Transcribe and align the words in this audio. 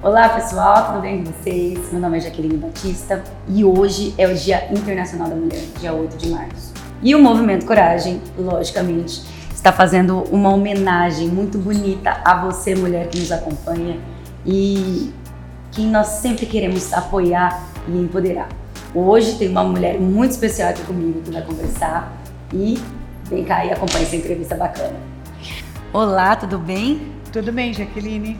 Olá 0.00 0.28
pessoal, 0.28 0.92
tudo 0.92 1.00
bem 1.00 1.24
com 1.24 1.32
vocês? 1.32 1.90
Meu 1.90 2.00
nome 2.00 2.18
é 2.18 2.20
Jaqueline 2.20 2.56
Batista 2.56 3.20
e 3.48 3.64
hoje 3.64 4.14
é 4.16 4.28
o 4.28 4.34
Dia 4.34 4.68
Internacional 4.70 5.28
da 5.28 5.34
Mulher, 5.34 5.60
dia 5.80 5.92
8 5.92 6.16
de 6.16 6.28
março. 6.28 6.72
E 7.02 7.16
o 7.16 7.18
Movimento 7.20 7.66
Coragem, 7.66 8.22
logicamente, 8.38 9.24
está 9.52 9.72
fazendo 9.72 10.22
uma 10.30 10.50
homenagem 10.50 11.26
muito 11.26 11.58
bonita 11.58 12.22
a 12.24 12.46
você, 12.46 12.76
mulher 12.76 13.08
que 13.08 13.18
nos 13.18 13.32
acompanha 13.32 13.98
e 14.46 15.12
que 15.72 15.82
nós 15.82 16.06
sempre 16.06 16.46
queremos 16.46 16.92
apoiar 16.92 17.60
e 17.88 17.98
empoderar. 17.98 18.48
Hoje 18.94 19.36
tem 19.36 19.48
uma 19.48 19.64
mulher 19.64 19.98
muito 19.98 20.30
especial 20.30 20.70
aqui 20.70 20.82
comigo 20.82 21.22
que 21.22 21.32
vai 21.32 21.42
conversar 21.42 22.12
e 22.54 22.80
vem 23.24 23.44
cá 23.44 23.64
e 23.64 23.72
acompanha 23.72 24.04
essa 24.04 24.14
entrevista 24.14 24.54
bacana. 24.54 24.94
Olá, 25.92 26.36
tudo 26.36 26.56
bem? 26.56 27.12
Tudo 27.32 27.50
bem, 27.52 27.74
Jaqueline? 27.74 28.38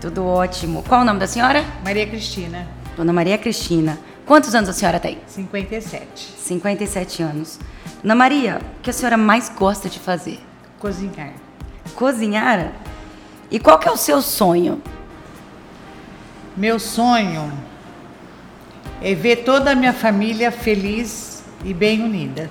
Tudo 0.00 0.24
ótimo. 0.24 0.84
Qual 0.84 1.00
o 1.00 1.04
nome 1.04 1.18
da 1.18 1.26
senhora? 1.26 1.64
Maria 1.84 2.06
Cristina. 2.06 2.68
Dona 2.96 3.12
Maria 3.12 3.36
Cristina. 3.36 3.98
Quantos 4.24 4.54
anos 4.54 4.68
a 4.68 4.72
senhora 4.72 5.00
tem? 5.00 5.18
57. 5.26 6.34
57 6.38 7.22
anos. 7.22 7.58
Dona 8.02 8.14
Maria, 8.14 8.60
o 8.78 8.82
que 8.82 8.90
a 8.90 8.92
senhora 8.92 9.16
mais 9.16 9.48
gosta 9.48 9.88
de 9.88 9.98
fazer? 9.98 10.38
Cozinhar. 10.78 11.32
Cozinhar? 11.96 12.72
E 13.50 13.58
qual 13.58 13.78
que 13.78 13.88
é 13.88 13.90
o 13.90 13.96
seu 13.96 14.22
sonho? 14.22 14.80
Meu 16.56 16.78
sonho 16.78 17.52
é 19.02 19.14
ver 19.14 19.44
toda 19.44 19.72
a 19.72 19.74
minha 19.74 19.92
família 19.92 20.52
feliz 20.52 21.42
e 21.64 21.74
bem 21.74 22.02
unida. 22.02 22.48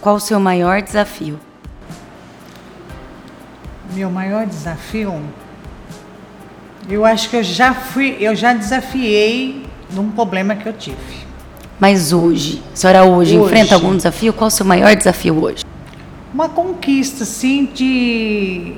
Qual 0.00 0.16
o 0.16 0.20
seu 0.20 0.40
maior 0.40 0.82
desafio? 0.82 1.38
Meu 3.92 4.10
maior 4.10 4.46
desafio, 4.46 5.22
eu 6.88 7.04
acho 7.04 7.28
que 7.30 7.36
eu 7.36 7.42
já 7.42 7.72
fui, 7.74 8.16
eu 8.20 8.34
já 8.34 8.52
desafiei 8.52 9.64
num 9.92 10.10
problema 10.10 10.54
que 10.54 10.66
eu 10.68 10.72
tive. 10.72 10.96
Mas 11.78 12.12
hoje, 12.12 12.62
a 12.72 12.76
senhora 12.76 13.04
hoje, 13.04 13.36
Hoje. 13.36 13.44
enfrenta 13.46 13.74
algum 13.74 13.96
desafio? 13.96 14.32
Qual 14.32 14.48
o 14.48 14.50
seu 14.50 14.64
maior 14.64 14.94
desafio 14.94 15.42
hoje? 15.42 15.64
Uma 16.32 16.48
conquista, 16.48 17.24
assim, 17.24 17.68
de 17.72 18.74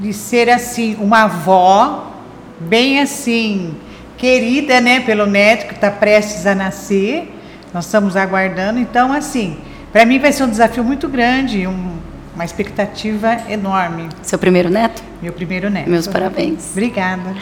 de 0.00 0.12
ser 0.12 0.48
assim 0.48 0.96
uma 1.00 1.24
avó 1.24 2.12
bem 2.60 3.00
assim 3.00 3.74
querida, 4.16 4.80
né, 4.80 5.00
pelo 5.00 5.26
neto 5.26 5.66
que 5.66 5.74
está 5.74 5.90
prestes 5.90 6.46
a 6.46 6.54
nascer. 6.54 7.34
Nós 7.74 7.84
estamos 7.84 8.16
aguardando. 8.16 8.78
Então, 8.78 9.12
assim, 9.12 9.56
para 9.92 10.04
mim 10.04 10.18
vai 10.20 10.32
ser 10.32 10.44
um 10.44 10.48
desafio 10.48 10.84
muito 10.84 11.08
grande, 11.08 11.66
um- 11.66 11.96
uma 12.38 12.44
expectativa 12.44 13.36
enorme. 13.48 14.08
Seu 14.22 14.38
primeiro 14.38 14.70
neto? 14.70 15.02
Meu 15.20 15.32
primeiro 15.32 15.68
neto. 15.68 15.90
Meus 15.90 16.06
parabéns. 16.06 16.70
Obrigada. 16.70 17.34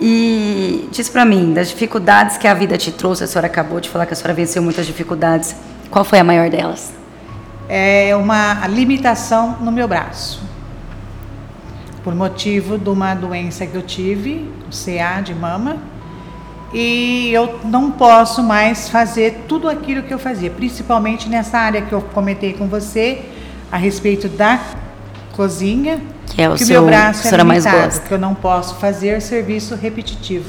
E 0.00 0.88
diz 0.90 1.08
pra 1.08 1.24
mim, 1.24 1.54
das 1.54 1.68
dificuldades 1.68 2.36
que 2.36 2.48
a 2.48 2.52
vida 2.52 2.76
te 2.76 2.90
trouxe, 2.90 3.22
a 3.22 3.28
senhora 3.28 3.46
acabou 3.46 3.78
de 3.78 3.88
falar 3.88 4.06
que 4.06 4.12
a 4.12 4.16
senhora 4.16 4.34
venceu 4.34 4.60
muitas 4.60 4.84
dificuldades. 4.84 5.54
Qual 5.92 6.04
foi 6.04 6.18
a 6.18 6.24
maior 6.24 6.50
delas? 6.50 6.92
É 7.68 8.16
uma 8.16 8.66
limitação 8.66 9.58
no 9.60 9.70
meu 9.70 9.86
braço. 9.86 10.42
Por 12.02 12.12
motivo 12.12 12.78
de 12.78 12.88
uma 12.88 13.14
doença 13.14 13.64
que 13.64 13.76
eu 13.76 13.82
tive, 13.82 14.50
o 14.66 14.70
CA 14.74 15.20
de 15.20 15.36
mama, 15.36 15.76
e 16.74 17.30
eu 17.32 17.60
não 17.62 17.92
posso 17.92 18.42
mais 18.42 18.88
fazer 18.88 19.44
tudo 19.46 19.68
aquilo 19.68 20.02
que 20.02 20.12
eu 20.12 20.18
fazia, 20.18 20.50
principalmente 20.50 21.28
nessa 21.28 21.58
área 21.58 21.82
que 21.82 21.92
eu 21.92 22.02
comentei 22.02 22.54
com 22.54 22.66
você 22.66 23.38
a 23.70 23.76
respeito 23.76 24.28
da 24.28 24.60
cozinha, 25.32 26.00
Que 26.26 26.42
é 26.42 26.48
o 26.50 26.54
que 26.54 26.64
seu- 26.64 26.80
meu 26.82 26.90
braço 26.90 27.26
é 27.26 27.30
limitado, 27.36 28.00
que 28.08 28.12
eu 28.14 28.18
não 28.18 28.34
posso 28.34 28.74
fazer 28.76 29.20
serviço 29.22 29.74
repetitivo. 29.74 30.48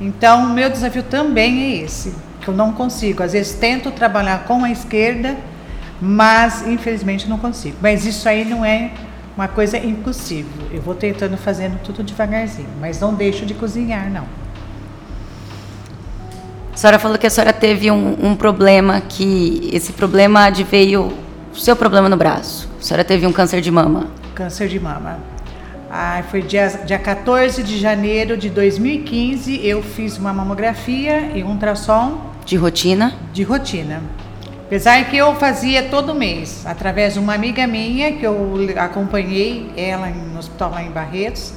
Então, 0.00 0.44
o 0.46 0.48
meu 0.50 0.68
desafio 0.70 1.02
também 1.02 1.62
é 1.62 1.84
esse, 1.84 2.14
que 2.40 2.48
eu 2.48 2.54
não 2.54 2.72
consigo. 2.72 3.22
Às 3.22 3.32
vezes 3.32 3.52
tento 3.54 3.90
trabalhar 3.90 4.44
com 4.44 4.64
a 4.64 4.70
esquerda, 4.70 5.36
mas 6.00 6.66
infelizmente 6.66 7.28
não 7.28 7.38
consigo. 7.38 7.76
Mas 7.80 8.04
isso 8.04 8.28
aí 8.28 8.44
não 8.44 8.64
é 8.64 8.90
uma 9.36 9.48
coisa 9.48 9.78
impossível. 9.78 10.66
Eu 10.72 10.82
vou 10.82 10.94
tentando 10.94 11.36
fazendo 11.36 11.78
tudo 11.82 12.02
devagarzinho, 12.02 12.68
mas 12.80 13.00
não 13.00 13.14
deixo 13.14 13.46
de 13.46 13.54
cozinhar, 13.54 14.10
não. 14.10 14.24
A 16.72 16.76
senhora 16.76 16.98
falou 16.98 17.16
que 17.16 17.26
a 17.26 17.30
senhora 17.30 17.52
teve 17.52 17.90
um, 17.90 18.16
um 18.20 18.34
problema 18.34 19.00
que 19.00 19.70
esse 19.72 19.92
problema 19.92 20.46
adveio 20.46 21.02
o 21.02 21.23
seu 21.54 21.76
problema 21.76 22.08
no 22.08 22.16
braço. 22.16 22.68
A 22.78 22.82
senhora 22.82 23.04
teve 23.04 23.26
um 23.26 23.32
câncer 23.32 23.60
de 23.60 23.70
mama. 23.70 24.08
Câncer 24.34 24.68
de 24.68 24.78
mama. 24.80 25.18
Ah, 25.90 26.22
foi 26.30 26.42
dia, 26.42 26.68
dia 26.84 26.98
14 26.98 27.62
de 27.62 27.78
janeiro 27.78 28.36
de 28.36 28.50
2015, 28.50 29.64
eu 29.64 29.82
fiz 29.82 30.18
uma 30.18 30.32
mamografia 30.32 31.30
e 31.34 31.44
um 31.44 31.50
ultrassom 31.50 32.20
De 32.44 32.56
rotina. 32.56 33.14
de 33.32 33.44
rotina. 33.44 34.02
Apesar 34.66 35.04
que 35.04 35.16
eu 35.16 35.34
fazia 35.36 35.84
todo 35.84 36.14
mês, 36.14 36.66
através 36.66 37.14
de 37.14 37.20
uma 37.20 37.34
amiga 37.34 37.66
minha, 37.66 38.12
que 38.12 38.24
eu 38.26 38.58
acompanhei 38.76 39.70
ela 39.76 40.08
no 40.08 40.38
hospital 40.38 40.70
lá 40.72 40.82
em 40.82 40.90
Barretos. 40.90 41.52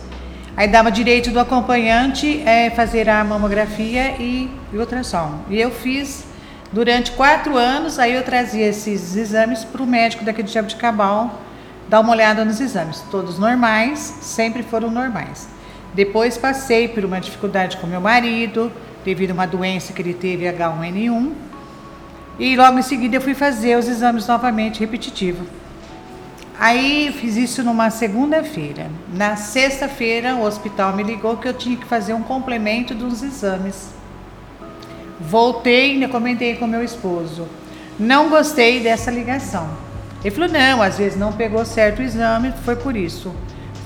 Aí 0.56 0.68
dava 0.68 0.92
direito 0.92 1.32
do 1.32 1.40
acompanhante 1.40 2.42
é, 2.46 2.70
fazer 2.70 3.10
a 3.10 3.24
mamografia 3.24 4.16
e, 4.20 4.50
e 4.72 4.78
ultrassom. 4.78 5.40
E 5.50 5.60
eu 5.60 5.72
fiz 5.72 6.26
durante 6.72 7.12
quatro 7.12 7.58
anos, 7.58 8.00
aí 8.00 8.14
eu 8.14 8.24
trazia 8.24 8.68
esses 8.68 9.16
exames 9.16 9.64
para 9.64 9.82
o 9.82 9.88
médico 9.88 10.24
daqui 10.24 10.44
de 10.44 10.52
Jabuticabal 10.52 11.42
dar 11.88 12.02
uma 12.02 12.12
olhada 12.12 12.44
nos 12.44 12.60
exames. 12.60 13.02
Todos 13.10 13.40
normais, 13.40 14.00
sempre 14.22 14.64
foram 14.64 14.92
normais. 14.92 15.48
Depois 15.94 16.38
passei 16.38 16.88
por 16.88 17.04
uma 17.06 17.20
dificuldade 17.20 17.78
com 17.78 17.88
meu 17.88 18.02
marido, 18.02 18.72
devido 19.04 19.32
a 19.32 19.34
uma 19.34 19.48
doença 19.48 19.94
que 19.94 20.02
ele 20.02 20.14
teve 20.14 20.46
H1N1. 20.46 21.32
E 22.40 22.56
logo 22.56 22.78
em 22.78 22.84
seguida 22.84 23.16
eu 23.16 23.22
fui 23.22 23.34
fazer 23.34 23.78
os 23.78 23.88
exames 23.88 24.28
novamente, 24.28 24.80
repetitivo. 24.80 25.46
Aí 26.60 27.16
fiz 27.20 27.38
isso 27.38 27.64
numa 27.64 27.90
segunda-feira. 27.90 28.90
Na 29.14 29.36
sexta-feira 29.36 30.36
o 30.36 30.44
hospital 30.44 30.96
me 30.96 31.04
ligou 31.04 31.38
que 31.38 31.48
eu 31.48 31.54
tinha 31.54 31.78
que 31.78 31.86
fazer 31.86 32.14
um 32.14 32.22
complemento 32.22 32.94
dos 32.94 33.24
exames. 33.24 33.97
Voltei, 35.20 35.94
ainda 35.94 36.08
comentei 36.08 36.56
com 36.56 36.68
meu 36.68 36.84
esposo. 36.84 37.48
Não 38.00 38.30
gostei 38.30 38.82
dessa 38.82 39.10
ligação. 39.10 39.68
Ele 40.24 40.34
falou: 40.34 40.50
não, 40.50 40.82
às 40.82 40.98
vezes 40.98 41.18
não 41.18 41.34
pegou 41.34 41.66
certo 41.66 42.00
o 42.00 42.04
exame, 42.04 42.54
foi 42.64 42.76
por 42.76 42.96
isso. 42.96 43.34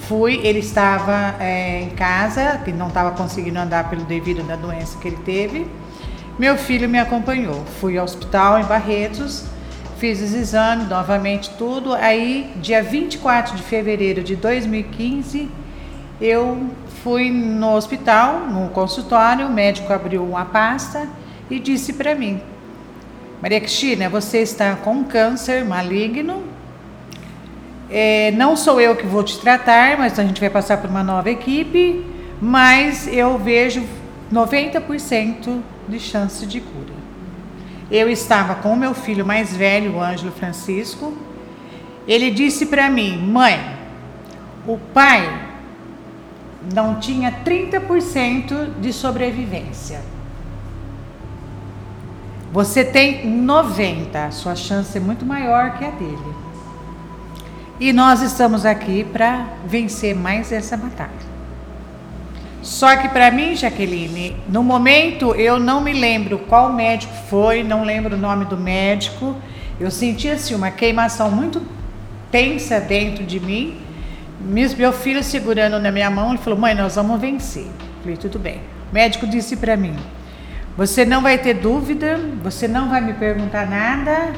Fui, 0.08 0.42
ele 0.44 0.60
estava 0.60 1.36
é, 1.40 1.84
em 1.84 1.90
casa, 1.92 2.60
que 2.66 2.72
não 2.72 2.90
estava 2.90 3.12
conseguindo 3.12 3.58
andar 3.58 3.90
pelo 3.90 4.04
devido 4.04 4.46
da 4.46 4.58
doença 4.58 4.98
que 5.00 5.08
ele 5.08 5.20
teve. 5.24 5.66
Meu 6.38 6.58
filho 6.58 6.90
me 6.90 7.00
acompanhou. 7.00 7.64
Fui 7.80 7.98
ao 7.98 8.04
hospital 8.04 8.60
em 8.60 8.64
Barretos, 8.64 9.46
fiz 9.98 10.22
os 10.22 10.34
exames 10.34 10.90
novamente, 10.90 11.50
tudo. 11.52 11.94
Aí, 11.94 12.52
dia 12.58 12.84
24 12.84 13.56
de 13.56 13.64
fevereiro 13.64 14.22
de 14.22 14.36
2015, 14.36 15.50
eu 16.20 16.70
fui 17.04 17.32
no 17.32 17.74
hospital, 17.74 18.42
no 18.48 18.70
consultório, 18.70 19.48
o 19.48 19.52
médico 19.52 19.94
abriu 19.94 20.24
uma 20.24 20.44
pasta 20.44 21.08
e 21.52 21.60
disse 21.60 21.94
para 21.94 22.16
mim: 22.16 22.42
Maria 23.42 23.60
Cristina, 23.60 24.10
você 24.10 24.40
está 24.40 24.76
com 24.76 25.04
câncer 25.04 25.66
maligno. 25.66 26.44
É, 27.90 28.32
não 28.32 28.56
sou 28.56 28.80
eu 28.80 28.96
que 28.96 29.06
vou 29.06 29.22
te 29.22 29.38
tratar, 29.40 29.98
mas 29.98 30.18
a 30.18 30.24
gente 30.24 30.40
vai 30.40 30.50
passar 30.50 30.78
por 30.78 30.90
uma 30.90 31.04
nova 31.04 31.30
equipe. 31.30 32.06
Mas 32.42 33.06
eu 33.08 33.38
vejo 33.38 33.84
90% 34.34 35.60
de 35.90 36.00
chance 36.00 36.46
de 36.46 36.62
cura. 36.62 37.02
Eu 37.92 38.10
estava 38.10 38.56
com 38.56 38.74
o 38.74 38.78
meu 38.78 38.94
filho 38.94 39.26
mais 39.26 39.56
velho, 39.56 39.96
o 39.96 40.02
Ângelo 40.02 40.32
Francisco. 40.32 41.14
Ele 42.08 42.32
disse 42.32 42.66
para 42.68 42.90
mim: 42.90 43.18
Mãe, 43.18 43.60
o 44.66 44.78
pai 44.94 45.48
não 46.74 47.00
tinha 47.00 47.32
30% 47.44 48.80
de 48.80 48.94
sobrevivência. 48.94 50.02
Você 52.52 52.84
tem 52.84 53.26
90, 53.26 54.26
a 54.26 54.32
sua 54.32 54.56
chance 54.58 54.98
é 54.98 55.00
muito 55.00 55.26
maior 55.26 55.78
que 55.78 55.86
a 55.86 55.90
dele. 55.92 56.36
E 57.80 57.94
nós 57.94 58.22
estamos 58.22 58.66
aqui 58.66 59.06
para 59.06 59.48
vencer 59.66 60.14
mais 60.14 60.52
essa 60.52 60.76
batalha. 60.76 61.32
Só 62.62 62.96
que 62.98 63.08
para 63.08 63.32
mim, 63.32 63.56
Jaqueline, 63.56 64.36
no 64.50 64.62
momento 64.64 65.34
eu 65.34 65.60
não 65.60 65.80
me 65.80 65.94
lembro 65.94 66.40
qual 66.40 66.74
médico 66.74 67.14
foi, 67.30 67.64
não 67.64 67.86
lembro 67.86 68.16
o 68.16 68.20
nome 68.20 68.44
do 68.44 68.58
médico. 68.58 69.34
Eu 69.80 69.90
senti 69.90 70.30
assim 70.30 70.54
uma 70.54 70.70
queimação 70.72 71.32
muito 71.32 71.62
tensa 72.30 72.82
dentro 72.82 73.24
de 73.26 73.40
mim. 73.40 73.78
Meu 74.42 74.92
filho 74.92 75.24
segurando 75.24 75.80
na 75.80 75.90
minha 75.90 76.12
mão, 76.12 76.30
ele 76.30 76.38
falou: 76.38 76.60
"Mãe, 76.60 76.76
nós 76.76 76.96
vamos 76.96 77.20
vencer". 77.20 77.68
Falei: 78.02 78.18
"Tudo 78.18 78.38
bem". 78.38 78.58
O 78.92 78.94
médico 78.94 79.26
disse 79.26 79.56
para 79.56 79.78
mim: 79.78 79.96
"Você 80.78 81.06
não 81.06 81.22
vai 81.22 81.38
ter 81.38 81.56
dúvida, 81.56 82.20
você 82.44 82.68
não 82.68 82.90
vai 82.90 83.02
me 83.02 83.14
perguntar 83.14 83.70
nada, 83.70 84.34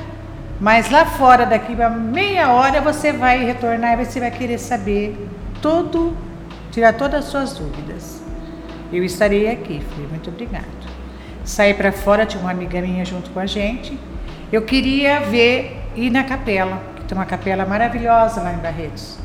mas 0.59 0.89
lá 0.89 1.05
fora 1.05 1.45
daqui 1.45 1.79
a 1.81 1.89
meia 1.89 2.51
hora 2.51 2.81
você 2.81 3.11
vai 3.11 3.43
retornar 3.43 3.93
e 3.93 4.05
você 4.05 4.19
vai 4.19 4.31
querer 4.31 4.57
saber 4.57 5.15
tudo 5.61 6.15
tirar 6.73 6.93
todas 6.93 7.25
as 7.25 7.31
suas 7.31 7.53
dúvidas. 7.53 8.21
Eu 8.91 9.03
estarei 9.03 9.49
aqui. 9.49 9.81
Falei, 9.91 10.07
muito 10.07 10.29
obrigado. 10.29 10.65
Saí 11.45 11.73
para 11.73 11.91
fora, 11.91 12.25
tinha 12.25 12.41
uma 12.41 12.51
amiga 12.51 12.81
minha 12.81 13.05
junto 13.05 13.29
com 13.29 13.39
a 13.39 13.45
gente. 13.45 13.97
Eu 14.51 14.63
queria 14.63 15.19
ver, 15.19 15.81
ir 15.95 16.09
na 16.09 16.23
capela, 16.23 16.81
que 16.95 17.03
tem 17.03 17.17
uma 17.17 17.25
capela 17.25 17.65
maravilhosa 17.65 18.41
lá 18.41 18.53
em 18.53 18.57
Barretos. 18.57 19.17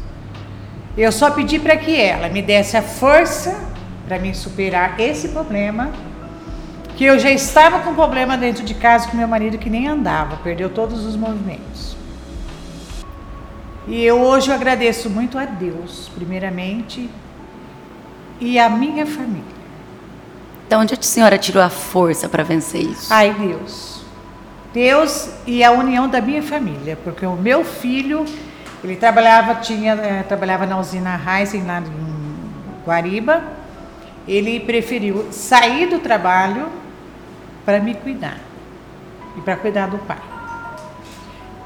Eu 0.96 1.10
só 1.10 1.30
pedi 1.30 1.58
para 1.58 1.76
que 1.76 1.98
ela 1.98 2.28
me 2.28 2.42
desse 2.42 2.76
a 2.76 2.82
força 2.82 3.58
para 4.06 4.18
me 4.18 4.34
superar 4.34 4.98
esse 4.98 5.28
problema, 5.28 5.90
que 6.98 7.04
eu 7.04 7.16
já 7.16 7.30
estava 7.30 7.78
com 7.78 7.94
problema 7.94 8.36
dentro 8.36 8.64
de 8.64 8.74
casa 8.74 9.06
com 9.08 9.16
meu 9.16 9.28
marido 9.28 9.56
que 9.56 9.70
nem 9.70 9.86
andava, 9.86 10.36
perdeu 10.38 10.68
todos 10.68 11.06
os 11.06 11.14
movimentos. 11.14 11.96
E 13.86 14.04
eu 14.04 14.20
hoje 14.20 14.50
eu 14.50 14.54
agradeço 14.56 15.08
muito 15.08 15.38
a 15.38 15.44
Deus, 15.44 16.10
primeiramente, 16.12 17.08
e 18.40 18.58
a 18.58 18.68
minha 18.68 19.06
família. 19.06 19.44
Então, 20.66 20.80
onde 20.80 20.92
a 20.92 21.00
senhora 21.00 21.38
tirou 21.38 21.62
a 21.62 21.70
força 21.70 22.28
para 22.28 22.42
vencer 22.42 22.82
isso? 22.82 23.14
Ai, 23.14 23.32
Deus. 23.32 24.02
Deus 24.74 25.30
e 25.46 25.62
a 25.62 25.70
união 25.70 26.08
da 26.08 26.20
minha 26.20 26.42
família, 26.42 26.98
porque 27.04 27.24
o 27.24 27.36
meu 27.36 27.64
filho, 27.64 28.24
ele 28.82 28.96
trabalhava, 28.96 29.54
tinha, 29.60 29.92
é, 29.92 30.24
trabalhava 30.24 30.66
na 30.66 30.80
usina 30.80 31.16
Heisen 31.16 31.62
lá 31.62 31.78
em 31.78 32.84
Guariba. 32.84 33.40
Ele 34.26 34.58
preferiu 34.58 35.28
sair 35.30 35.86
do 35.86 36.00
trabalho 36.00 36.77
para 37.68 37.80
me 37.80 37.92
cuidar 37.92 38.38
e 39.36 39.42
para 39.42 39.54
cuidar 39.54 39.88
do 39.88 39.98
pai. 39.98 40.16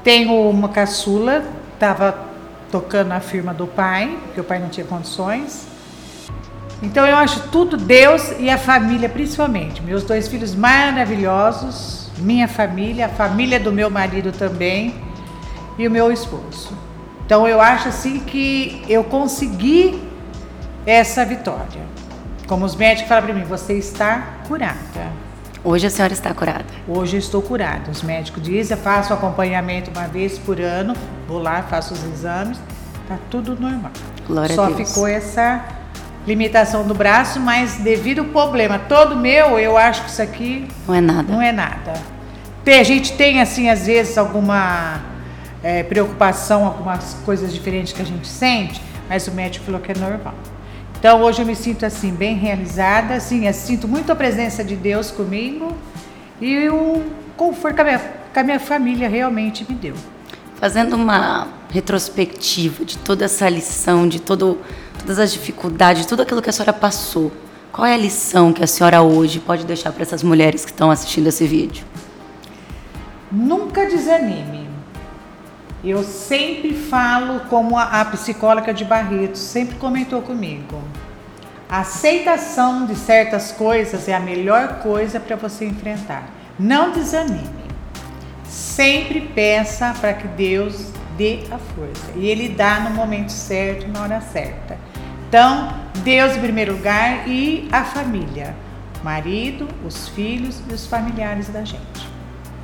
Tenho 0.03 0.49
uma 0.49 0.67
caçula, 0.67 1.45
estava 1.73 2.27
tocando 2.69 3.13
a 3.13 3.21
firma 3.21 3.53
do 3.53 3.65
pai, 3.65 4.19
porque 4.25 4.41
o 4.41 4.43
pai 4.43 4.59
não 4.59 4.67
tinha 4.67 4.85
condições. 4.85 5.65
Então 6.81 7.07
eu 7.07 7.15
acho 7.15 7.47
tudo 7.47 7.77
Deus 7.77 8.33
e 8.37 8.49
a 8.49 8.57
família 8.57 9.07
principalmente. 9.07 9.81
Meus 9.81 10.03
dois 10.03 10.27
filhos 10.27 10.53
maravilhosos, 10.53 12.09
minha 12.17 12.49
família, 12.49 13.05
a 13.05 13.09
família 13.09 13.57
do 13.57 13.71
meu 13.71 13.89
marido 13.89 14.33
também 14.33 14.93
e 15.77 15.87
o 15.87 15.91
meu 15.91 16.11
esposo. 16.11 16.77
Então 17.25 17.47
eu 17.47 17.61
acho 17.61 17.87
assim 17.87 18.19
que 18.19 18.83
eu 18.89 19.05
consegui 19.05 20.03
essa 20.85 21.23
vitória. 21.23 21.81
Como 22.45 22.65
os 22.65 22.75
médicos 22.75 23.07
falam 23.07 23.23
para 23.23 23.33
mim, 23.33 23.45
você 23.45 23.77
está 23.77 24.41
curada. 24.49 25.23
Hoje 25.65 25.87
a 25.87 25.89
senhora 25.89 26.11
está 26.11 26.33
curada? 26.33 26.65
Hoje 26.85 27.15
eu 27.15 27.19
estou 27.19 27.41
curada. 27.41 27.89
Os 27.89 28.03
médicos 28.03 28.43
dizem, 28.43 28.75
eu 28.75 28.83
faço 28.83 29.13
acompanhamento 29.13 29.89
uma 29.91 30.07
vez 30.07 30.37
por 30.37 30.59
ano, 30.59 30.93
vou 31.25 31.39
lá, 31.39 31.63
faço 31.63 31.93
os 31.93 32.03
exames, 32.03 32.59
tá 33.07 33.17
tudo 33.29 33.57
normal. 33.57 33.91
Glória 34.27 34.53
Só 34.53 34.65
a 34.65 34.69
Deus. 34.69 34.89
ficou 34.89 35.07
essa 35.07 35.63
limitação 36.27 36.85
do 36.85 36.93
braço, 36.93 37.39
mas 37.39 37.77
devido 37.77 38.19
ao 38.19 38.25
problema 38.25 38.77
todo 38.77 39.15
meu, 39.15 39.57
eu 39.57 39.77
acho 39.77 40.03
que 40.03 40.09
isso 40.09 40.21
aqui 40.21 40.67
não 40.85 40.95
é 40.95 40.99
nada. 40.99 41.31
Não 41.31 41.41
é 41.41 41.53
nada. 41.53 41.93
Tem, 42.65 42.79
a 42.79 42.83
gente 42.83 43.13
tem 43.13 43.39
assim 43.39 43.69
às 43.69 43.85
vezes 43.85 44.17
alguma 44.17 44.99
é, 45.63 45.81
preocupação, 45.83 46.65
algumas 46.65 47.13
coisas 47.25 47.53
diferentes 47.53 47.93
que 47.93 48.01
a 48.01 48.05
gente 48.05 48.27
sente, 48.27 48.81
mas 49.07 49.29
o 49.29 49.31
médico 49.31 49.63
falou 49.63 49.79
que 49.79 49.93
é 49.93 49.95
normal. 49.95 50.33
Então 51.03 51.21
hoje 51.21 51.41
eu 51.41 51.45
me 51.45 51.53
sinto 51.53 51.85
assim 51.85 52.13
bem 52.13 52.37
realizada, 52.37 53.15
assim, 53.15 53.51
sinto 53.51 53.89
muito 53.89 54.09
a 54.09 54.15
presença 54.15 54.63
de 54.63 54.73
Deus 54.73 55.11
comigo 55.11 55.75
e 56.39 56.69
o 56.69 57.03
conforto 57.35 57.75
que 57.75 57.81
a 57.81 57.83
minha, 57.83 57.99
que 58.31 58.39
a 58.39 58.41
minha 58.41 58.59
família 58.61 59.09
realmente 59.09 59.65
me 59.67 59.75
deu. 59.75 59.95
Fazendo 60.55 60.95
uma 60.95 61.49
retrospectiva 61.69 62.85
de 62.85 62.97
toda 62.97 63.25
essa 63.25 63.49
lição, 63.49 64.07
de 64.07 64.21
todo, 64.21 64.57
todas 64.97 65.19
as 65.19 65.33
dificuldades, 65.33 66.05
tudo 66.05 66.21
aquilo 66.21 66.41
que 66.41 66.49
a 66.49 66.53
senhora 66.53 66.71
passou, 66.71 67.33
qual 67.69 67.85
é 67.85 67.95
a 67.95 67.97
lição 67.97 68.53
que 68.53 68.63
a 68.63 68.67
senhora 68.67 69.01
hoje 69.01 69.41
pode 69.41 69.65
deixar 69.65 69.91
para 69.91 70.03
essas 70.03 70.23
mulheres 70.23 70.63
que 70.63 70.71
estão 70.71 70.89
assistindo 70.89 71.27
esse 71.27 71.45
vídeo? 71.45 71.85
Nunca 73.29 73.85
desanime. 73.87 74.62
Eu 75.83 76.01
sempre 76.01 76.73
falo 76.73 77.41
como 77.49 77.77
a, 77.77 78.05
psicóloga 78.05 78.73
de 78.73 78.85
Barretos 78.85 79.41
sempre 79.41 79.75
comentou 79.75 80.21
comigo. 80.21 80.81
A 81.69 81.81
aceitação 81.81 82.85
de 82.85 82.95
certas 82.95 83.51
coisas 83.51 84.07
é 84.07 84.13
a 84.13 84.19
melhor 84.19 84.79
coisa 84.79 85.19
para 85.19 85.35
você 85.35 85.65
enfrentar. 85.65 86.29
Não 86.57 86.91
desanime. 86.91 87.65
Sempre 88.45 89.21
peça 89.35 89.93
para 89.99 90.13
que 90.13 90.27
Deus 90.27 90.87
dê 91.17 91.39
a 91.51 91.57
força. 91.57 92.11
E 92.15 92.27
Ele 92.27 92.47
dá 92.47 92.79
no 92.79 92.91
momento 92.91 93.31
certo, 93.31 93.85
na 93.89 94.03
hora 94.03 94.21
certa. 94.21 94.77
Então, 95.27 95.73
Deus 96.03 96.37
em 96.37 96.39
primeiro 96.39 96.73
lugar 96.73 97.27
e 97.27 97.67
a 97.73 97.83
família. 97.83 98.55
O 99.01 99.03
marido, 99.03 99.67
os 99.85 100.07
filhos 100.07 100.61
e 100.69 100.73
os 100.73 100.85
familiares 100.85 101.49
da 101.49 101.65
gente. 101.65 102.07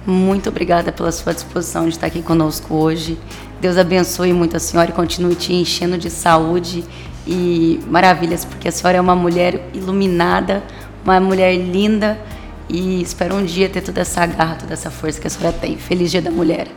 Muito 0.10 0.50
obrigada 0.50 0.92
pela 0.92 1.12
sua 1.12 1.36
disposição 1.36 1.84
de 1.84 1.90
estar 1.90 2.08
aqui 2.08 2.24
conosco 2.24 2.74
hoje. 2.74 3.16
Deus 3.62 3.78
abençoe 3.78 4.34
muito 4.34 4.58
a 4.58 4.60
senhora 4.60 4.90
e 4.90 4.94
continue 4.94 5.36
te 5.36 5.54
enchendo 5.54 6.00
de 6.00 6.10
saúde 6.10 6.84
e 7.28 7.80
maravilhas, 7.88 8.44
porque 8.44 8.68
a 8.68 8.72
senhora 8.72 8.98
é 8.98 9.02
uma 9.02 9.16
mulher 9.16 9.70
iluminada, 9.72 10.64
uma 11.04 11.20
mulher 11.20 11.56
linda 11.56 12.20
e 12.68 13.04
espero 13.04 13.36
um 13.36 13.46
dia 13.46 13.70
ter 13.70 13.82
toda 13.82 14.02
essa 14.02 14.26
garra, 14.26 14.56
toda 14.56 14.74
essa 14.74 14.90
força 14.90 15.22
que 15.22 15.28
a 15.28 15.30
senhora 15.30 15.56
tem. 15.56 15.78
Feliz 15.78 16.10
Dia 16.10 16.24
da 16.24 16.32
Mulher. 16.32 16.68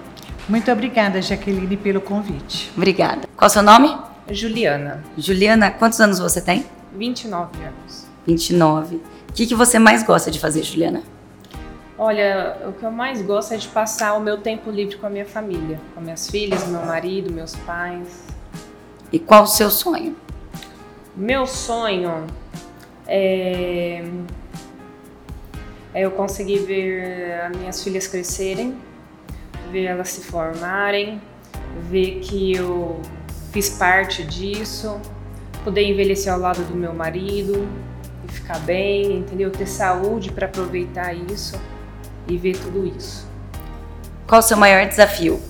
Muito 0.46 0.70
obrigada, 0.70 1.23
Jaqueline, 1.23 1.79
pelo 1.79 2.02
convite. 2.02 2.70
Obrigada. 2.76 3.26
Qual 3.34 3.46
é 3.46 3.50
o 3.50 3.50
seu 3.50 3.62
nome? 3.62 3.96
Juliana. 4.31 5.02
Juliana, 5.17 5.70
quantos 5.70 5.99
anos 6.02 6.19
você 6.19 6.43
tem? 6.43 6.67
29 6.99 7.56
anos. 7.64 8.06
29. 8.26 8.96
O 8.96 9.02
que, 9.32 9.46
que 9.46 9.55
você 9.55 9.79
mais 9.79 10.02
gosta 10.02 10.31
de 10.31 10.38
fazer, 10.38 10.62
Juliana? 10.62 11.02
Olha, 11.99 12.56
o 12.67 12.73
que 12.73 12.85
eu 12.85 12.91
mais 12.91 13.21
gosto 13.21 13.53
é 13.53 13.56
de 13.59 13.69
passar 13.69 14.15
o 14.15 14.21
meu 14.21 14.39
tempo 14.39 14.71
livre 14.71 14.97
com 14.97 15.06
a 15.06 15.11
minha 15.11 15.27
família, 15.27 15.79
com 15.94 16.00
minhas 16.00 16.29
filhas, 16.29 16.67
meu 16.67 16.81
marido, 16.87 17.31
meus 17.31 17.55
pais. 17.55 18.25
E 19.12 19.19
qual 19.19 19.43
o 19.43 19.47
seu 19.47 19.71
sonho? 19.71 20.17
Meu 21.15 21.47
sonho 21.47 22.27
é, 23.06 24.03
é 25.93 26.00
eu 26.00 26.11
conseguir 26.12 26.61
ver 26.61 27.43
as 27.43 27.56
minhas 27.59 27.85
filhas 27.85 28.06
crescerem, 28.06 28.75
ver 29.71 29.85
elas 29.85 30.09
se 30.09 30.23
formarem, 30.23 31.21
ver 31.91 32.21
que 32.21 32.56
eu 32.56 33.03
fiz 33.53 33.69
parte 33.69 34.25
disso, 34.25 34.99
poder 35.62 35.83
envelhecer 35.83 36.33
ao 36.33 36.41
lado 36.41 36.65
do 36.65 36.75
meu 36.75 36.94
marido 36.94 37.69
e 38.27 38.33
ficar 38.33 38.58
bem, 38.61 39.19
entendeu? 39.19 39.51
Ter 39.51 39.67
saúde 39.67 40.32
para 40.32 40.46
aproveitar 40.46 41.13
isso 41.13 41.61
e 42.29 42.36
ver 42.36 42.56
tudo 42.56 42.86
isso. 42.86 43.26
Qual 44.26 44.38
o 44.38 44.43
seu 44.43 44.56
maior 44.56 44.86
desafio? 44.86 45.41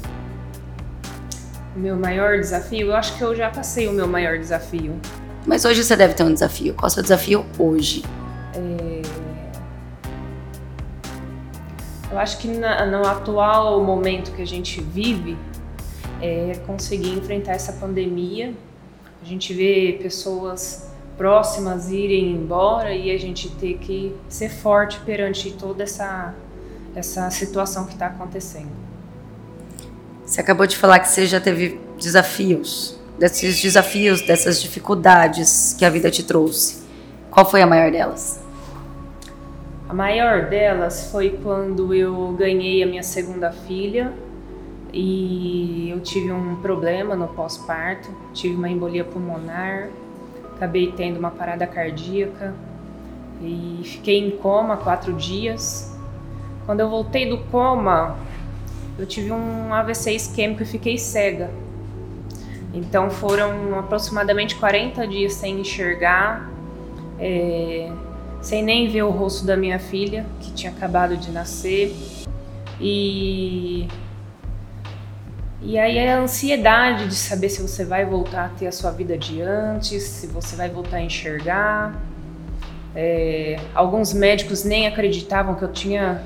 Meu 1.75 1.97
maior 1.97 2.39
desafio, 2.39 2.89
eu 2.89 2.97
acho 2.97 3.17
que 3.17 3.23
eu 3.23 3.35
já 3.35 3.51
passei 3.51 3.89
o 3.89 3.93
meu 3.93 4.07
maior 4.07 4.39
desafio. 4.39 4.99
Mas 5.47 5.65
hoje 5.65 5.83
você 5.83 5.97
deve 5.97 6.15
ter 6.15 6.23
um 6.23 6.33
desafio. 6.33 6.75
Qual 6.75 6.87
é 6.87 6.91
o 6.91 6.91
seu 6.91 7.03
desafio 7.03 7.47
hoje? 7.59 8.05
É... 8.55 9.03
Eu 12.11 12.19
acho 12.19 12.39
que 12.39 12.49
na, 12.49 12.85
no 12.87 13.07
atual 13.07 13.83
momento 13.83 14.33
que 14.33 14.43
a 14.43 14.47
gente 14.47 14.81
vive, 14.83 15.37
é 16.21 16.53
conseguir 16.67 17.11
enfrentar 17.11 17.53
essa 17.53 17.73
pandemia. 17.73 18.55
A 19.21 19.25
gente 19.25 19.53
vê 19.53 19.99
pessoas 20.01 20.89
próximas 21.17 21.91
irem 21.91 22.33
embora 22.33 22.95
e 22.95 23.11
a 23.11 23.19
gente 23.19 23.51
ter 23.51 23.79
que 23.79 24.15
ser 24.29 24.49
forte 24.49 25.01
perante 25.01 25.53
toda 25.53 25.83
essa, 25.83 26.35
essa 26.95 27.31
situação 27.31 27.87
que 27.87 27.93
está 27.93 28.07
acontecendo. 28.07 28.71
Você 30.25 30.41
acabou 30.41 30.67
de 30.67 30.77
falar 30.77 31.01
que 31.01 31.09
você 31.09 31.27
já 31.27 31.41
teve 31.41 31.81
desafios, 31.99 32.99
desses 33.19 33.61
desafios, 33.61 34.23
dessas 34.23 34.61
dificuldades 34.61 35.75
que 35.79 35.85
a 35.85 35.91
vida 35.91 36.11
te 36.11 36.23
trouxe. 36.23 36.83
Qual 37.31 37.49
foi 37.49 37.63
a 37.63 37.67
maior 37.67 37.91
delas? 37.91 38.41
A 39.89 39.95
maior 39.95 40.47
delas 40.49 41.11
foi 41.11 41.39
quando 41.43 41.93
eu 41.93 42.35
ganhei 42.39 42.83
a 42.83 42.87
minha 42.87 43.03
segunda 43.03 43.53
filha 43.53 44.13
e 44.93 45.91
eu 45.91 46.01
tive 46.01 46.33
um 46.33 46.57
problema 46.57 47.15
no 47.15 47.29
pós-parto, 47.29 48.09
tive 48.33 48.55
uma 48.55 48.71
embolia 48.71 49.05
pulmonar, 49.05 49.89
acabei 50.57 50.93
tendo 50.93 51.19
uma 51.19 51.31
parada 51.31 51.67
cardíaca 51.67 52.55
e 53.41 53.83
fiquei 53.85 54.19
em 54.19 54.31
coma 54.31 54.77
quatro 54.77 55.13
dias. 55.13 55.92
Quando 56.65 56.81
eu 56.81 56.89
voltei 56.89 57.29
do 57.29 57.39
coma, 57.39 58.17
eu 58.99 59.07
tive 59.07 59.33
um 59.33 59.73
AVC 59.73 60.13
isquêmico 60.13 60.63
e 60.63 60.67
fiquei 60.67 60.97
cega. 60.97 61.51
Então 62.75 63.11
foram 63.11 63.79
aproximadamente 63.79 64.55
40 64.57 65.07
dias 65.07 65.35
sem 65.35 65.61
enxergar, 65.61 66.49
é, 67.19 67.91
sem 68.41 68.63
nem 68.63 68.89
ver 68.89 69.03
o 69.03 69.11
rosto 69.11 69.45
da 69.45 69.57
minha 69.57 69.79
filha, 69.79 70.25
que 70.41 70.53
tinha 70.53 70.73
acabado 70.73 71.17
de 71.17 71.31
nascer. 71.31 71.95
E 72.81 73.89
E 75.61 75.79
aí 75.79 75.99
a 76.09 76.19
ansiedade 76.19 77.07
de 77.09 77.15
saber 77.15 77.49
se 77.49 77.63
você 77.63 77.85
vai 77.85 78.05
voltar 78.05 78.47
a 78.47 78.49
ter 78.49 78.67
a 78.67 78.73
sua 78.73 78.91
vida 78.91 79.17
de 79.17 79.41
antes, 79.41 80.03
se 80.03 80.27
você 80.27 80.57
vai 80.57 80.69
voltar 80.69 80.97
a 80.97 81.03
enxergar. 81.03 81.95
É, 82.95 83.59
alguns 83.75 84.13
médicos 84.13 84.65
nem 84.65 84.87
acreditavam 84.87 85.55
que 85.55 85.63
eu 85.63 85.73
tinha 85.73 86.23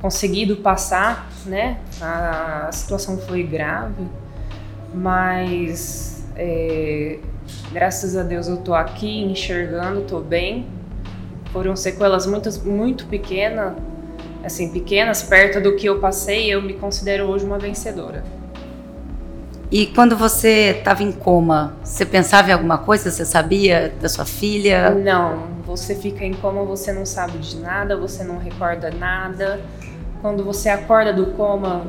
conseguido 0.00 0.56
passar, 0.56 1.28
né? 1.44 1.78
A, 2.00 2.66
a 2.68 2.72
situação 2.72 3.18
foi 3.18 3.42
grave, 3.42 4.06
mas 4.94 6.24
é, 6.36 7.18
graças 7.72 8.16
a 8.16 8.22
Deus 8.22 8.48
eu 8.48 8.58
tô 8.58 8.74
aqui 8.74 9.22
enxergando, 9.22 10.02
tô 10.02 10.20
bem. 10.20 10.66
Foram 11.52 11.74
sequelas 11.74 12.26
muito, 12.26 12.50
muito 12.66 13.06
pequenas, 13.06 13.72
assim, 14.44 14.70
pequenas, 14.70 15.22
perto 15.22 15.60
do 15.60 15.76
que 15.76 15.88
eu 15.88 15.98
passei, 15.98 16.52
eu 16.52 16.60
me 16.62 16.74
considero 16.74 17.24
hoje 17.24 17.44
uma 17.44 17.58
vencedora. 17.58 18.22
E 19.70 19.86
quando 19.86 20.16
você 20.16 20.76
estava 20.78 21.02
em 21.02 21.12
coma, 21.12 21.76
você 21.82 22.06
pensava 22.06 22.48
em 22.48 22.52
alguma 22.52 22.78
coisa? 22.78 23.10
Você 23.10 23.24
sabia 23.26 23.92
da 24.00 24.08
sua 24.08 24.24
filha? 24.24 24.90
Não, 24.90 25.46
você 25.66 25.94
fica 25.94 26.24
em 26.24 26.32
coma, 26.32 26.64
você 26.64 26.90
não 26.90 27.04
sabe 27.04 27.36
de 27.38 27.56
nada, 27.58 27.94
você 27.94 28.24
não 28.24 28.38
recorda 28.38 28.90
nada. 28.90 29.60
Quando 30.20 30.44
você 30.44 30.68
acorda 30.68 31.12
do 31.12 31.26
coma, 31.32 31.86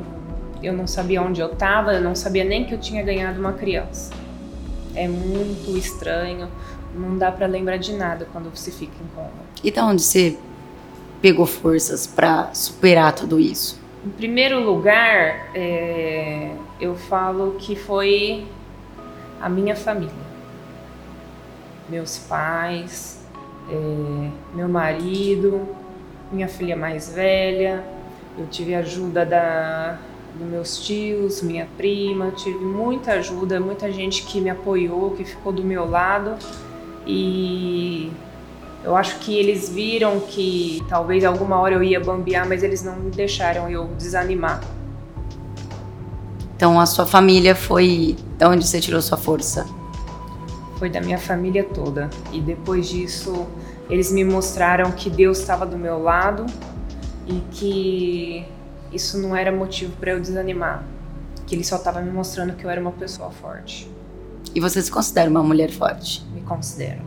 eu 0.62 0.71
não 0.74 0.86
sabia 0.86 1.21
onde 1.21 1.41
eu 1.41 1.51
estava, 1.51 1.93
eu 1.93 2.01
não 2.01 2.13
sabia 2.13 2.43
nem 2.43 2.63
que 2.63 2.74
eu 2.74 2.79
tinha 2.79 3.01
ganhado 3.01 3.39
uma 3.39 3.53
criança. 3.53 4.13
É 4.95 5.07
muito 5.07 5.75
estranho, 5.75 6.48
não 6.93 7.17
dá 7.17 7.31
para 7.31 7.48
lembrar 7.48 7.77
de 7.77 7.93
nada 7.93 8.27
quando 8.31 8.55
você 8.55 8.69
fica 8.71 8.93
em 9.01 9.15
coma. 9.15 9.31
E 9.63 9.71
da 9.71 9.86
onde 9.86 10.01
você 10.01 10.38
pegou 11.21 11.45
forças 11.45 12.05
para 12.05 12.53
superar 12.53 13.13
tudo 13.13 13.39
isso? 13.39 13.79
Em 14.05 14.09
primeiro 14.09 14.63
lugar, 14.63 15.50
é, 15.55 16.51
eu 16.79 16.95
falo 16.95 17.55
que 17.57 17.75
foi 17.75 18.45
a 19.41 19.50
minha 19.50 19.75
família. 19.75 20.29
Meus 21.89 22.19
pais, 22.19 23.25
é, 23.69 24.29
meu 24.53 24.69
marido, 24.69 25.67
minha 26.31 26.48
filha 26.48 26.75
mais 26.75 27.13
velha. 27.13 27.83
Eu 28.38 28.48
tive 28.48 28.74
ajuda 28.74 29.25
da, 29.25 29.98
dos 30.36 30.48
meus 30.48 30.77
tios, 30.79 31.41
minha 31.41 31.67
prima, 31.77 32.31
tive 32.31 32.59
muita 32.59 33.13
ajuda, 33.13 33.59
muita 33.59 33.91
gente 33.91 34.24
que 34.24 34.39
me 34.39 34.50
apoiou, 34.50 35.12
que 35.12 35.24
ficou 35.25 35.51
do 35.51 35.63
meu 35.63 35.89
lado. 35.89 36.36
E 37.05 38.12
eu 38.83 38.95
acho 38.95 39.19
que 39.19 39.38
eles 39.38 39.69
viram 39.69 40.19
que 40.19 40.81
talvez 40.88 41.25
alguma 41.25 41.59
hora 41.59 41.75
eu 41.75 41.83
ia 41.83 42.00
bambear, 42.00 42.48
mas 42.48 42.63
eles 42.63 42.83
não 42.83 42.95
me 42.95 43.12
deixaram 43.12 43.69
eu 43.69 43.88
desanimar. 43.98 44.62
Então 46.55 46.79
a 46.79 46.86
sua 46.86 47.05
família 47.05 47.55
foi 47.55 48.15
de 48.38 48.45
onde 48.45 48.67
você 48.67 48.79
tirou 48.79 49.01
sua 49.01 49.17
força? 49.17 49.65
Foi 50.77 50.89
da 50.89 51.01
minha 51.01 51.17
família 51.17 51.63
toda. 51.63 52.09
E 52.31 52.39
depois 52.39 52.88
disso, 52.88 53.48
eles 53.89 54.12
me 54.12 54.24
mostraram 54.24 54.91
que 54.91 55.09
Deus 55.09 55.39
estava 55.39 55.65
do 55.65 55.77
meu 55.77 56.01
lado 56.01 56.45
e 57.29 57.41
que 57.51 58.45
isso 58.91 59.19
não 59.19 59.36
era 59.36 59.51
motivo 59.51 59.95
para 59.98 60.12
eu 60.12 60.19
desanimar, 60.19 60.83
que 61.45 61.55
ele 61.55 61.63
só 61.63 61.75
estava 61.75 62.01
me 62.01 62.12
mostrando 62.12 62.55
que 62.55 62.65
eu 62.65 62.69
era 62.69 62.81
uma 62.81 62.91
pessoa 62.91 63.29
forte. 63.29 63.89
E 64.53 64.59
você 64.59 64.81
se 64.81 64.89
considera 64.89 65.29
uma 65.29 65.43
mulher 65.43 65.69
forte? 65.69 66.25
Me 66.33 66.41
considero. 66.41 67.01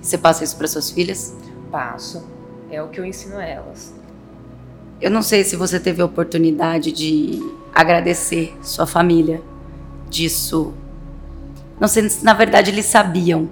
Você 0.00 0.16
passa 0.16 0.44
isso 0.44 0.56
para 0.56 0.66
suas 0.66 0.90
filhas? 0.90 1.36
Passo. 1.70 2.26
É 2.70 2.82
o 2.82 2.88
que 2.88 2.98
eu 2.98 3.04
ensino 3.04 3.36
a 3.36 3.44
elas. 3.44 3.94
Eu 4.98 5.10
não 5.10 5.20
sei 5.20 5.44
se 5.44 5.56
você 5.56 5.78
teve 5.78 6.00
a 6.00 6.06
oportunidade 6.06 6.90
de 6.90 7.38
agradecer 7.74 8.56
sua 8.62 8.86
família 8.86 9.42
disso. 10.08 10.72
Não 11.78 11.86
sei 11.86 12.08
se 12.08 12.24
na 12.24 12.32
verdade 12.32 12.70
eles 12.70 12.86
sabiam 12.86 13.50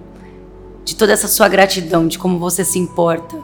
de 0.85 0.97
toda 0.97 1.13
essa 1.13 1.29
sua 1.29 1.49
gratidão, 1.49 2.09
de 2.09 2.19
como 2.19 2.39
você 2.39 2.65
se 2.65 2.79
importa, 2.79 3.37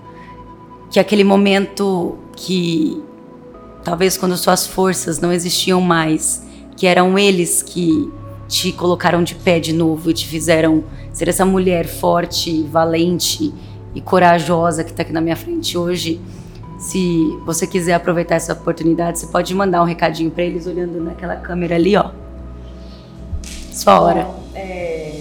que 0.91 0.99
aquele 0.99 1.25
momento 1.25 2.19
que 2.37 3.03
talvez 3.85 4.17
quando 4.17 4.37
suas 4.37 4.67
forças 4.67 5.21
não 5.21 5.33
existiam 5.33 5.81
mais, 5.81 6.45
que 6.77 6.87
eram 6.87 7.19
eles 7.19 7.63
que 7.63 8.13
te 8.49 8.73
colocaram 8.73 9.23
de 9.23 9.35
pé 9.37 9.61
de 9.61 9.73
novo 9.73 10.11
e 10.11 10.13
te 10.13 10.27
fizeram 10.27 10.83
ser 11.13 11.29
essa 11.29 11.45
mulher 11.47 11.87
forte, 11.87 12.65
valente 12.65 13.55
e 13.95 14.01
corajosa 14.01 14.83
que 14.83 14.91
está 14.91 15.03
aqui 15.03 15.13
na 15.13 15.21
minha 15.21 15.37
frente 15.37 15.79
hoje. 15.79 16.21
Se 16.79 17.39
você 17.45 17.67
quiser 17.67 17.95
aproveitar 17.95 18.37
essa 18.37 18.53
oportunidade, 18.55 19.21
você 19.21 19.27
pode 19.27 19.55
mandar 19.55 19.83
um 19.83 19.85
recadinho 19.85 20.31
para 20.31 20.43
eles 20.43 20.67
olhando 20.67 21.01
naquela 21.01 21.37
câmera 21.37 21.77
ali, 21.77 21.97
ó. 21.97 22.11
Sua 23.71 24.01
hora. 24.01 24.25
Bom, 24.25 24.43
é, 24.55 25.21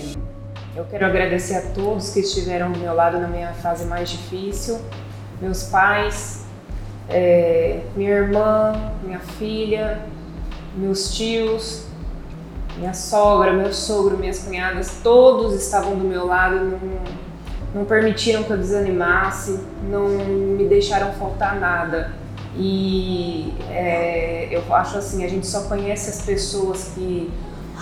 eu 0.76 0.86
quero 0.86 1.06
agradecer 1.06 1.56
a 1.56 1.62
todos 1.62 2.12
que 2.12 2.22
estiveram 2.22 2.72
do 2.72 2.80
meu 2.80 2.96
lado 2.96 3.20
na 3.20 3.28
minha 3.28 3.54
fase 3.54 3.86
mais 3.86 4.10
difícil, 4.10 4.80
meus 5.42 5.64
pais, 5.64 6.46
é, 7.10 7.82
minha 7.96 8.12
irmã, 8.12 8.92
minha 9.04 9.20
filha, 9.20 10.02
meus 10.76 11.16
tios, 11.16 11.86
minha 12.78 12.94
sogra, 12.94 13.52
meu 13.54 13.74
sogro, 13.74 14.18
minhas 14.18 14.40
cunhadas, 14.40 15.00
todos 15.04 15.54
estavam 15.54 15.96
do 15.96 16.04
meu 16.04 16.26
lado, 16.26 16.56
não, 16.66 16.80
não 17.74 17.86
permitiram 17.86 18.44
que 18.44 18.52
eu 18.52 18.58
desanimasse, 18.58 19.60
não 19.90 20.08
me 20.08 20.66
deixaram 20.66 21.12
faltar 21.14 21.60
nada. 21.60 22.12
E 22.56 23.54
é, 23.70 24.48
eu 24.52 24.74
acho 24.74 24.98
assim, 24.98 25.24
a 25.24 25.28
gente 25.28 25.46
só 25.46 25.62
conhece 25.62 26.10
as 26.10 26.22
pessoas 26.22 26.92
que, 26.96 27.32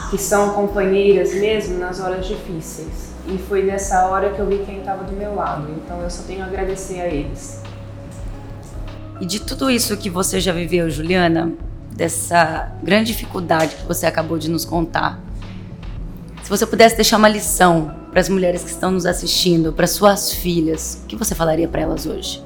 que 0.09 0.17
são 0.17 0.53
companheiras 0.53 1.33
mesmo 1.33 1.79
nas 1.79 1.99
horas 1.99 2.25
difíceis. 2.25 3.16
E 3.27 3.37
foi 3.37 3.63
nessa 3.63 4.07
hora 4.07 4.29
que 4.29 4.39
eu 4.39 4.47
vi 4.47 4.59
quem 4.65 4.79
estava 4.79 5.03
do 5.03 5.11
meu 5.11 5.35
lado. 5.35 5.69
Então 5.83 6.01
eu 6.01 6.09
só 6.09 6.23
tenho 6.23 6.43
a 6.43 6.47
agradecer 6.47 7.01
a 7.01 7.07
eles. 7.07 7.61
E 9.19 9.25
de 9.25 9.41
tudo 9.41 9.69
isso 9.69 9.97
que 9.97 10.09
você 10.09 10.39
já 10.39 10.53
viveu, 10.53 10.89
Juliana, 10.89 11.51
dessa 11.93 12.71
grande 12.81 13.11
dificuldade 13.11 13.75
que 13.75 13.85
você 13.85 14.05
acabou 14.05 14.37
de 14.37 14.49
nos 14.49 14.63
contar. 14.63 15.19
Se 16.43 16.49
você 16.49 16.65
pudesse 16.65 16.95
deixar 16.95 17.17
uma 17.17 17.27
lição 17.27 17.93
para 18.11 18.21
as 18.21 18.29
mulheres 18.29 18.63
que 18.63 18.69
estão 18.69 18.91
nos 18.91 19.05
assistindo, 19.05 19.73
para 19.73 19.87
suas 19.87 20.31
filhas, 20.31 21.01
o 21.03 21.07
que 21.07 21.15
você 21.15 21.35
falaria 21.35 21.67
para 21.67 21.81
elas 21.81 22.05
hoje? 22.05 22.41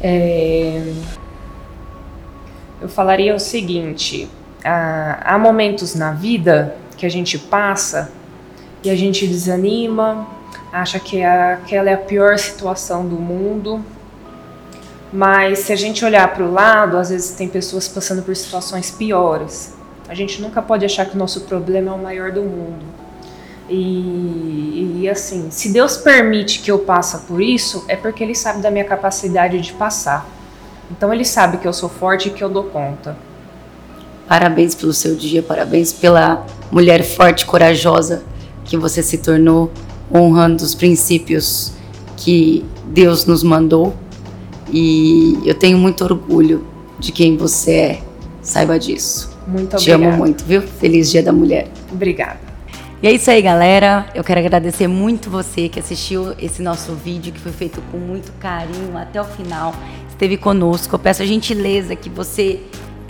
É... 0.00 0.92
Eu 2.80 2.88
falaria 2.88 3.34
o 3.34 3.40
seguinte: 3.40 4.28
há 4.62 5.36
momentos 5.38 5.94
na 5.94 6.12
vida 6.12 6.76
que 6.96 7.04
a 7.04 7.08
gente 7.08 7.38
passa 7.38 8.12
e 8.84 8.90
a 8.90 8.96
gente 8.96 9.26
desanima, 9.26 10.26
acha 10.72 11.00
que 11.00 11.22
aquela 11.22 11.90
é 11.90 11.94
a 11.94 11.98
pior 11.98 12.38
situação 12.38 13.06
do 13.06 13.16
mundo 13.16 13.82
mas 15.14 15.60
se 15.60 15.72
a 15.72 15.76
gente 15.76 16.04
olhar 16.04 16.26
para 16.34 16.42
o 16.42 16.52
lado, 16.52 16.96
às 16.96 17.08
vezes 17.08 17.36
tem 17.36 17.46
pessoas 17.46 17.86
passando 17.86 18.20
por 18.20 18.34
situações 18.34 18.90
piores. 18.90 19.72
A 20.08 20.14
gente 20.14 20.42
nunca 20.42 20.60
pode 20.60 20.84
achar 20.84 21.06
que 21.06 21.14
o 21.14 21.18
nosso 21.18 21.42
problema 21.42 21.92
é 21.92 21.94
o 21.94 22.02
maior 22.02 22.32
do 22.32 22.42
mundo. 22.42 22.84
E, 23.70 25.02
e, 25.02 25.08
assim, 25.08 25.52
se 25.52 25.72
Deus 25.72 25.96
permite 25.96 26.58
que 26.58 26.70
eu 26.70 26.80
passe 26.80 27.16
por 27.28 27.40
isso, 27.40 27.84
é 27.86 27.94
porque 27.94 28.24
Ele 28.24 28.34
sabe 28.34 28.60
da 28.60 28.72
minha 28.72 28.84
capacidade 28.84 29.60
de 29.60 29.72
passar. 29.72 30.28
Então 30.90 31.14
Ele 31.14 31.24
sabe 31.24 31.58
que 31.58 31.68
eu 31.68 31.72
sou 31.72 31.88
forte 31.88 32.28
e 32.28 32.32
que 32.32 32.42
eu 32.42 32.48
dou 32.48 32.64
conta. 32.64 33.16
Parabéns 34.26 34.74
pelo 34.74 34.92
seu 34.92 35.14
dia, 35.14 35.44
parabéns 35.44 35.92
pela 35.92 36.44
mulher 36.72 37.04
forte 37.04 37.46
corajosa 37.46 38.24
que 38.64 38.76
você 38.76 39.02
se 39.02 39.18
tornou, 39.18 39.70
honrando 40.12 40.62
os 40.62 40.74
princípios 40.74 41.72
que 42.16 42.64
Deus 42.86 43.26
nos 43.26 43.42
mandou 43.42 43.94
e 44.72 45.38
eu 45.44 45.54
tenho 45.54 45.78
muito 45.78 46.04
orgulho 46.04 46.66
de 46.98 47.12
quem 47.12 47.36
você 47.36 47.72
é. 47.72 48.02
Saiba 48.42 48.78
disso. 48.78 49.34
Muito 49.46 49.76
Te 49.76 49.90
amo 49.90 50.10
muito, 50.12 50.44
viu? 50.44 50.62
Feliz 50.62 51.10
Dia 51.10 51.22
da 51.22 51.32
Mulher. 51.32 51.68
Obrigada. 51.92 52.40
E 53.02 53.06
é 53.06 53.12
isso 53.12 53.30
aí, 53.30 53.42
galera. 53.42 54.06
Eu 54.14 54.24
quero 54.24 54.40
agradecer 54.40 54.86
muito 54.86 55.28
você 55.28 55.68
que 55.68 55.78
assistiu 55.78 56.34
esse 56.38 56.62
nosso 56.62 56.94
vídeo, 56.94 57.32
que 57.32 57.40
foi 57.40 57.52
feito 57.52 57.82
com 57.90 57.98
muito 57.98 58.32
carinho 58.40 58.96
até 58.96 59.20
o 59.20 59.24
final. 59.24 59.74
Esteve 60.08 60.36
conosco. 60.36 60.94
Eu 60.94 60.98
peço 60.98 61.22
a 61.22 61.26
gentileza 61.26 61.94
que 61.94 62.08
você 62.08 62.60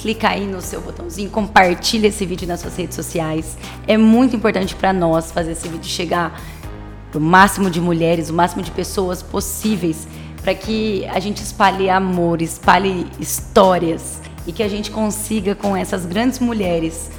clica 0.05 0.29
aí 0.29 0.47
no 0.47 0.61
seu 0.61 0.83
botãozinho, 0.83 1.31
compartilhe 1.31 2.09
esse 2.09 2.27
vídeo 2.27 2.47
nas 2.47 2.61
suas 2.61 2.77
redes 2.77 2.95
sociais. 2.95 3.57
É 3.87 3.97
muito 3.97 4.37
importante 4.37 4.77
para 4.77 4.93
nós 4.93 5.33
fazer 5.33 5.53
esse 5.53 5.67
vídeo 5.67 5.89
chegar 5.89 6.39
para 7.11 7.19
o 7.19 7.23
máximo 7.23 7.71
de 7.71 7.81
mulheres, 7.81 8.29
o 8.29 8.35
máximo 8.35 8.63
de 8.63 8.71
pessoas 8.71 9.23
possíveis 9.23 10.07
para 10.43 10.55
que 10.55 11.07
a 11.07 11.19
gente 11.19 11.39
espalhe 11.39 11.89
amor, 11.89 12.43
espalhe 12.43 13.07
histórias 13.19 14.21
e 14.47 14.53
que 14.53 14.63
a 14.63 14.69
gente 14.69 14.91
consiga 14.91 15.55
com 15.55 15.75
essas 15.75 16.05
grandes 16.05 16.39
mulheres 16.39 17.11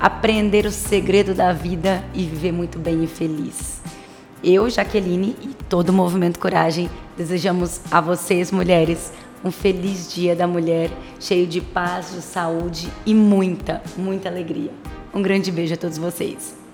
aprender 0.00 0.66
o 0.66 0.72
segredo 0.72 1.32
da 1.32 1.52
vida 1.52 2.02
e 2.12 2.24
viver 2.24 2.50
muito 2.50 2.76
bem 2.76 3.04
e 3.04 3.06
feliz. 3.06 3.80
Eu, 4.42 4.68
Jaqueline 4.68 5.36
e 5.40 5.54
todo 5.68 5.90
o 5.90 5.92
Movimento 5.92 6.40
Coragem 6.40 6.90
desejamos 7.16 7.82
a 7.88 8.00
vocês, 8.00 8.50
mulheres, 8.50 9.12
um 9.46 9.50
feliz 9.52 10.12
Dia 10.12 10.34
da 10.34 10.44
Mulher, 10.44 10.90
cheio 11.20 11.46
de 11.46 11.60
paz, 11.60 12.10
de 12.12 12.20
saúde 12.20 12.88
e 13.06 13.14
muita, 13.14 13.80
muita 13.96 14.28
alegria. 14.28 14.72
Um 15.14 15.22
grande 15.22 15.52
beijo 15.52 15.74
a 15.74 15.76
todos 15.76 15.96
vocês. 15.96 16.65